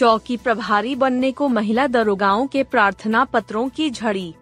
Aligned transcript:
चौकी 0.00 0.36
प्रभारी 0.36 0.94
बनने 0.94 1.32
को 1.32 1.48
महिला 1.48 1.86
दरोगाओं 1.86 2.46
के 2.46 2.62
प्रार्थना 2.62 3.24
पत्रों 3.24 3.68
की 3.68 3.90
झड़ी। 3.90 4.34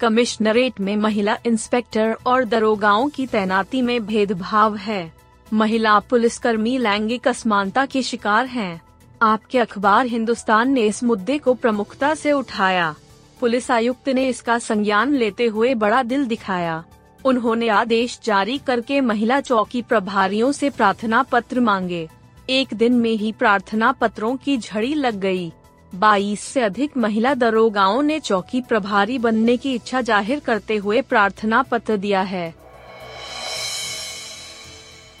कमिश्नरेट 0.00 0.80
में 0.80 0.96
महिला 0.96 1.36
इंस्पेक्टर 1.46 2.16
और 2.26 2.44
दरोगाओं 2.44 3.08
की 3.08 3.26
तैनाती 3.26 3.82
में 3.82 4.06
भेदभाव 4.06 4.76
है। 4.76 5.12
महिला 5.52 5.98
पुलिसकर्मी 5.98 6.78
लैंगिक 6.78 7.28
असमानता 7.28 7.86
के 7.86 8.02
शिकार 8.02 8.46
हैं। 8.46 8.82
आपके 9.22 9.58
अखबार 9.58 10.06
हिंदुस्तान 10.06 10.70
ने 10.70 10.82
इस 10.82 11.04
मुद्दे 11.04 11.38
को 11.38 11.54
प्रमुखता 11.54 12.14
से 12.14 12.32
उठाया। 12.32 12.94
पुलिस 13.40 13.70
आयुक्त 13.70 14.08
ने 14.08 14.28
इसका 14.28 14.58
संज्ञान 14.58 15.14
लेते 15.14 15.46
हुए 15.46 15.74
बड़ा 15.74 16.02
दिल 16.02 16.26
दिखाया। 16.26 16.84
उन्होंने 17.24 17.68
आदेश 17.68 18.20
जारी 18.24 18.58
करके 18.58 19.00
महिला 19.00 19.40
चौकी 19.40 19.82
प्रभारियों 19.82 20.52
से 20.52 20.70
प्रार्थना 20.70 21.22
पत्र 21.22 21.60
मांगे। 21.60 22.08
एक 22.50 22.68
दिन 22.74 22.92
में 22.92 23.10
ही 23.10 23.32
प्रार्थना 23.32 23.90
पत्रों 23.92 24.36
की 24.36 24.56
झड़ी 24.58 24.94
लग 24.94 25.14
गई। 25.14 25.50
22 25.92 26.40
से 26.40 26.60
अधिक 26.60 26.96
महिला 26.96 27.34
दरोगाओं 27.34 28.02
ने 28.02 28.18
चौकी 28.20 28.60
प्रभारी 28.60 29.18
बनने 29.18 29.56
की 29.56 29.74
इच्छा 29.74 30.00
ज़ाहिर 30.00 30.40
करते 30.40 30.76
हुए 30.76 31.00
प्रार्थना 31.02 31.62
पत्र 31.62 31.96
दिया 31.96 32.22
है। 32.22 32.54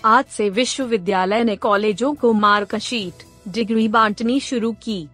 आज 0.04 0.24
से 0.24 0.48
विश्वविद्यालय 0.50 1.44
ने 1.44 1.56
कॉलेजों 1.56 2.14
को 2.14 2.32
मार्कशीट 2.32 3.24
डिग्री 3.48 3.86
बांटनी 3.88 4.40
शुरू 4.40 4.72
की। 4.72 5.06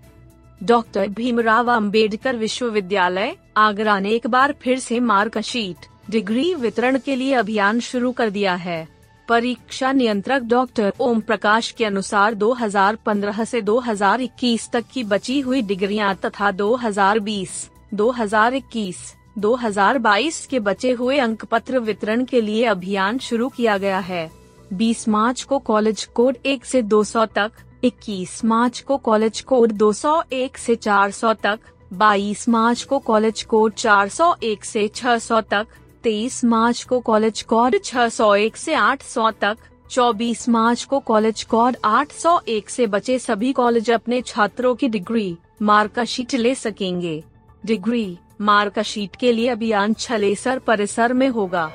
डॉक्टर 0.60 1.08
भीमराव 1.08 1.72
अंबेडकर 1.72 2.36
विश्वविद्यालय, 2.36 3.36
आगरा 3.56 3.98
ने 3.98 4.10
एक 4.10 4.26
बार 4.26 4.54
फिर 4.62 4.78
से 4.78 5.00
मार्कशीट 5.00 5.86
डिग्री 6.10 6.54
वितरण 6.54 6.98
के 6.98 7.16
लिए 7.16 7.34
अभियान 7.34 7.80
शुरू 7.80 8.12
कर 8.12 8.30
दिया 8.30 8.54
है। 8.54 8.93
परीक्षा 9.28 9.90
नियंत्रक 9.92 10.42
डॉक्टर 10.42 10.92
ओम 11.00 11.20
प्रकाश 11.20 11.70
के 11.70 11.84
अनुसार 11.84 12.34
2015 12.34 13.44
से 13.44 13.60
2021 13.62 14.68
तक 14.70 14.84
की 14.92 15.04
बची 15.04 15.38
हुई 15.40 15.62
डिग्रियाँ 15.62 16.14
तथा 16.24 16.50
2020, 16.52 17.48
2021, 17.94 18.96
2022 19.38 20.44
के 20.46 20.60
बचे 20.60 20.90
हुए 20.90 21.18
अंक 21.18 21.44
पत्र 21.44 21.78
वितरण 21.78 22.24
के 22.24 22.40
लिए 22.40 22.64
अभियान 22.64 23.18
शुरू 23.18 23.48
किया 23.48 23.76
गया 23.78 23.98
है। 23.98 24.30
20 24.72 25.08
मार्च 25.08 25.42
को 25.42 25.58
कॉलेज 25.58 26.04
कोड 26.14 26.36
1 26.46 26.64
से 26.64 26.82
200 26.82 27.26
तक 27.34 27.52
21 27.84 28.44
मार्च 28.44 28.80
को 28.80 28.96
कॉलेज 28.96 29.40
कोड 29.40 29.72
201 29.72 30.56
से 30.56 30.76
400 30.76 31.34
तक 31.42 31.58
22 31.92 32.48
मार्च 32.48 32.82
को 32.82 32.98
कॉलेज 32.98 33.42
कोड 33.42 33.74
401 33.74 34.64
से 34.64 34.88
600 34.88 35.42
तक 35.50 35.66
23 36.04 36.44
मार्च 36.44 36.82
को 36.82 37.00
कॉलेज 37.00 37.42
कोड 37.42 37.76
601 37.76 38.56
से 38.56 38.74
800 38.74 39.30
तक 39.40 39.58
24 39.90 40.48
मार्च 40.48 40.84
को 40.84 40.98
कॉलेज 41.00 41.42
कोड 41.42 41.76
801 41.84 42.68
से 42.68 42.86
बचे 42.86 43.18
सभी 43.18 43.52
कॉलेज 43.52 43.90
अपने 43.90 44.20
छात्रों 44.22 44.74
की 44.74 44.88
डिग्री, 44.88 45.36
मार्कशीट 45.62 46.34
ले 46.34 46.54
सकेंगे। 46.54 47.24
डिग्री, 47.66 48.18
मार्कशीट 48.40 49.16
के 49.16 49.32
लिए 49.32 49.48
अभियान 49.48 49.94
छलेसर 49.94 50.58
परिसर 50.58 51.12
में 51.12 51.28
होगा। 51.28 51.70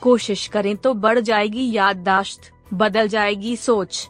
कोशिश 0.00 0.46
करें 0.46 0.76
तो 0.76 0.94
बढ़ 0.94 1.18
जाएगी 1.18 1.72
याददाश्त, 1.72 2.52
बदल 2.74 3.08
जाएगी 3.08 3.56
सोच। 3.56 4.08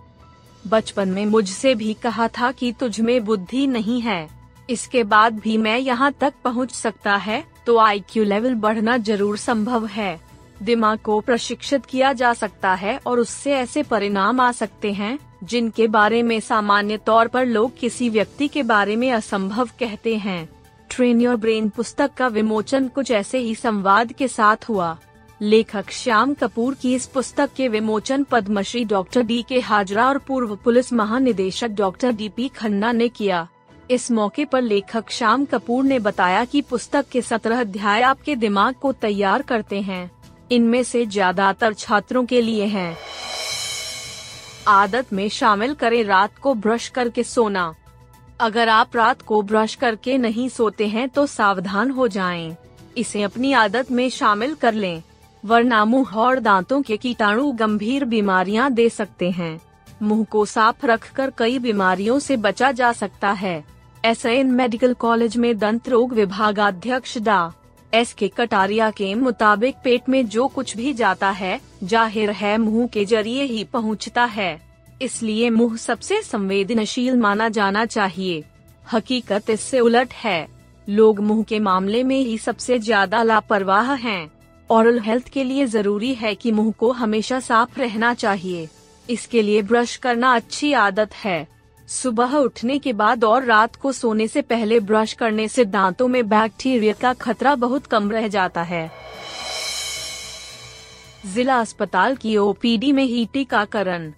बचपन 0.66 1.09
में 1.09 1.26
मुझसे 1.26 1.75
भी 1.75 1.94
कहा 1.94 2.28
था 2.28 2.53
कि 2.53 2.72
तुझ 2.72 3.00
में 3.00 3.25
बुद्धि 3.25 3.66
नहीं 3.66 4.00
है। 4.00 4.28
इसके 4.70 5.04
बाद 5.04 5.38
भी 5.38 5.56
मैं 5.56 5.78
यहाँ 5.78 6.12
तक 6.12 6.34
पहुँच 6.44 6.70
सकता 6.70 7.16
है। 7.16 7.53
तो 7.66 7.76
आईक्यू 7.78 8.25
लेवल 8.25 8.54
बढ़ना 8.56 8.97
ज़रूर 8.98 9.36
संभव 9.36 9.86
है। 9.86 10.20
दिमाग 10.62 10.98
को 10.98 11.20
प्रशिक्षित 11.20 11.86
किया 11.86 12.12
जा 12.12 12.32
सकता 12.34 12.75
है 12.75 12.98
और 13.06 13.19
उससे 13.19 13.52
ऐसे 13.52 13.82
परिणाम 13.82 14.41
आ 14.41 14.50
सकते 14.52 14.92
हैं, 14.92 15.19
जिनके 15.44 15.86
बारे 15.88 16.22
में 16.22 16.38
सामान्य 16.41 16.97
तौर 16.97 17.28
पर 17.28 17.47
लोग 17.47 17.78
किसी 17.78 18.08
व्यक्ति 18.08 18.48
के 18.48 18.62
बारे 18.62 18.97
में 18.97 19.10
असंभव 19.12 19.69
कहते 19.80 20.16
हैं। 20.16 20.48
ट्रेन 20.91 21.20
योर 21.20 21.36
ब्रेन 21.36 21.69
पुस्तक 21.69 22.14
का 22.14 22.26
विमोचन 22.28 22.88
कुछ 22.88 23.10
ऐसे 23.10 23.38
ही 23.38 23.54
संवाद 23.54 24.12
के 24.12 24.28
साथ 24.28 24.69
हुआ। 24.69 24.97
लेखक 25.41 25.91
श्याम 25.91 26.34
कपूर 26.34 26.74
की 26.74 26.94
इस 26.94 27.06
पुस्तक 27.06 27.50
के 27.56 27.69
विमोचन 27.69 28.22
पद्मश्री 28.22 28.84
डॉक्टर 28.84 29.22
डी 29.22 29.42
के 29.42 29.60
हाजरा 29.60 30.06
और 30.08 30.19
पूर्व 30.19 30.54
पुलिस 30.56 30.92
महानिदेशक 30.92 31.69
डॉक्टर 31.69 32.12
डी 32.12 32.28
पी 32.28 32.48
खन्ना 32.48 32.92
ने 32.92 33.08
किया। 33.08 33.47
इस 33.91 34.11
मौके 34.11 34.45
पर 34.45 34.62
लेखक 34.62 35.11
श्याम 35.11 35.45
कपूर 35.45 35.84
ने 35.84 35.99
बताया 35.99 36.45
कि 36.45 36.61
पुस्तक 36.62 37.09
के 37.09 37.22
सत्रह 37.22 37.61
अध्याय 37.61 38.03
आपके 38.03 38.37
दिमाग 38.37 38.75
को 38.75 38.93
तैयार 38.93 39.43
करते 39.43 39.81
हैं 39.81 40.11
इनमें 40.50 40.83
से 40.83 41.05
ज़्यादातर 41.06 41.75
छात्रों 41.75 42.25
के 42.25 42.41
लिए 42.41 42.65
हैं। 42.65 42.97
आदत 44.69 45.12
में 45.12 45.28
शामिल 45.28 45.75
करें 45.75 46.03
रात 46.05 46.39
को 46.39 46.55
ब्रश 46.55 46.89
करके 46.89 47.22
सोना 47.22 47.72
अगर 48.41 48.69
आप 48.69 48.97
रात 48.97 49.22
को 49.22 49.41
ब्रश 49.43 49.75
करके 49.75 50.16
नहीं 50.19 50.49
सोते 50.49 50.87
हैं 50.87 51.09
तो 51.09 51.27
सावधान 51.27 51.91
हो 51.91 52.09
जाएँ। 52.09 52.56
इसे 52.97 53.22
अपनी 53.22 53.53
आदत 53.53 53.91
में 53.91 54.09
शामिल 54.11 54.55
कर 54.55 54.75
लें, 54.75 55.03
वरना 55.45 55.84
मुँह 55.84 56.16
और 56.16 56.41
दांतों 56.41 56.81
के 56.83 56.97
कीटाणु 56.97 57.51
गंभीर 57.53 58.05
बीमारियाँ 58.05 58.71
दे 58.72 58.89
सकते 58.89 59.31
हैं 59.31 59.61
मुँह 60.03 60.25
को 60.25 60.45
साफ़ 60.45 60.87
रखकर 60.87 61.33
कई 61.39 61.59
बीमारियों 61.59 62.19
से 62.19 62.37
बचा 62.39 62.72
जा 62.72 62.93
सकता 62.93 63.31
है 63.33 63.62
एस 64.04 64.25
मेडिकल 64.26 64.92
कॉलेज 64.94 65.37
में 65.37 65.56
दंत 65.59 65.88
रोग 65.88 66.12
विभागाध्यक्ष 66.12 67.16
डा. 67.19 67.53
एस 67.92 68.12
के 68.12 68.28
कटारिया 68.28 68.91
के 68.91 69.15
मुताबिक 69.15 69.76
पेट 69.84 70.09
में 70.09 70.26
जो 70.26 70.47
कुछ 70.48 70.76
भी 70.76 70.92
जाता 70.92 71.31
है, 71.31 71.60
ज़ाहिर 71.84 72.31
है 72.31 72.56
मुँह 72.59 72.87
के 72.87 73.04
ज़रिए 73.04 73.42
ही 73.42 73.62
पहुँचता 73.65 74.25
है। 74.25 74.60
इसलिए 75.03 75.48
मुँह 75.50 75.76
सबसे 75.76 76.20
संवेदनशील 76.22 77.16
माना 77.16 77.48
जाना 77.48 77.84
चाहिए। 77.87 78.44
हकीकत 78.92 79.50
इससे 79.50 79.81
उलट 79.81 80.12
है। 80.15 80.47
लोग 80.88 81.21
मुँह 81.21 81.42
के 81.42 81.60
मामले 81.60 82.03
में 82.03 82.19
ही 82.19 82.36
सबसे 82.38 82.78
ज़्यादा 82.78 83.22
लापरवाह 83.22 83.92
हैं। 83.94 84.31
औरल 84.71 85.00
हेल्थ 85.00 85.28
के 85.28 85.44
लिए 85.44 85.66
ज़रूरी 85.66 86.15
है 86.15 86.34
कि 86.34 86.53
मुँह 86.53 86.72
को 86.72 86.92
हमेशा 86.92 87.41
साफ़ 87.41 87.81
रहना 87.81 88.15
चाहिए। 88.15 88.69
इसके 89.09 89.42
लिए 89.42 89.62
ब्रश 89.62 89.97
करना 89.97 90.34
अच्छी 90.34 90.72
आदत 90.72 91.15
है। 91.15 91.53
सुबह 91.89 92.37
उठने 92.37 92.78
के 92.78 92.93
बाद 92.93 93.25
और 93.25 93.45
रात 93.45 93.77
को 93.77 93.93
सोने 93.93 94.28
से 94.28 94.43
पहले 94.43 94.81
ब्रश 94.81 95.12
करने 95.12 95.49
से 95.49 95.65
दांतों 95.65 96.09
में 96.09 96.28
बैक्टीरिया 96.28 96.93
का 96.93 97.12
खतरा 97.12 97.55
बहुत 97.55 97.87
कम 97.87 98.11
रह 98.11 98.28
जाता 98.28 98.62
है। 98.62 98.91
जिला 101.27 101.61
अस्पताल 101.61 102.17
की 102.17 102.37
ओपीडी 102.37 102.93
में 102.93 103.05
ही 103.05 103.28
टीकाकरण। 103.33 104.12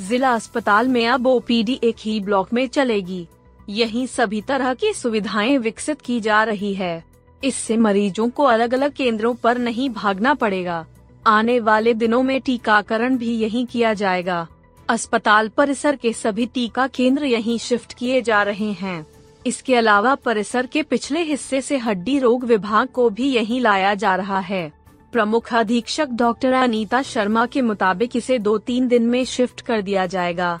जिला 0.00 0.34
अस्पताल 0.34 0.88
में 0.88 1.06
अब 1.06 1.26
ओपीडी 1.26 1.80
एक 1.84 1.96
ही 1.98 2.20
ब्लॉक 2.20 2.52
में 2.52 2.68
चलेगी। 2.68 3.28
यही 3.68 4.06
सभी 4.06 4.40
तरह 4.40 4.74
की 4.74 4.92
सुविधाएँ 4.92 5.58
विकसित 5.58 6.00
की 6.00 6.20
जा 6.20 6.44
रही 6.44 6.74
है। 6.74 7.04
इससे 7.44 7.76
मरीजों 7.76 8.28
को 8.28 8.44
अलग 8.44 8.74
अलग 8.74 8.92
केंद्रों 8.92 9.34
पर 9.34 9.58
नहीं 9.58 9.90
भागना 9.90 10.34
पड़ेगा। 10.34 10.86
आने 11.26 11.60
वाले 11.60 11.94
दिनों 11.94 12.22
में 12.22 12.40
टीकाकरण 12.40 13.16
भी 13.16 13.36
यही 13.36 13.64
किया 13.64 13.94
जाएगा। 13.94 14.46
अस्पताल 14.88 15.48
परिसर 15.48 15.96
के 15.96 16.12
सभी 16.12 16.46
टीका 16.46 16.86
केंद्र 16.86 17.24
यहीं 17.24 17.58
शिफ्ट 17.58 17.92
किए 17.92 18.22
जा 18.22 18.42
रहे 18.42 18.70
हैं। 18.72 19.06
इसके 19.46 19.74
अलावा 19.74 20.14
परिसर 20.14 20.66
के 20.66 20.82
पिछले 20.82 21.22
हिस्से 21.22 21.60
से 21.60 21.78
हड्डी 21.78 22.18
रोग 22.18 22.44
विभाग 22.44 22.88
को 22.88 23.08
भी 23.10 23.32
यहीं 23.34 23.60
लाया 23.60 23.94
जा 23.94 24.14
रहा 24.16 24.38
है। 24.38 24.72
प्रमुख 25.12 25.54
अधीक्षक 25.54 26.08
डॉक्टर 26.12 26.52
अनीता 26.52 27.02
शर्मा 27.02 27.46
के 27.46 27.62
मुताबिक 27.62 28.16
इसे 28.16 28.38
दो 28.38 28.58
तीन 28.58 28.88
दिन 28.88 29.02
में 29.02 29.24
शिफ्ट 29.24 29.60
कर 29.60 29.82
दिया 29.82 30.06
जाएगा। 30.06 30.60